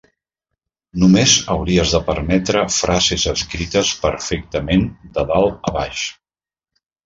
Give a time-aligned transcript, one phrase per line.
[1.03, 6.11] Només hauries de permetre frases escrites perfectament de dalt a baix.